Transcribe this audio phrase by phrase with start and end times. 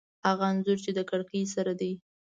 [0.25, 1.91] هغه انځور چې د کړکۍ سره دی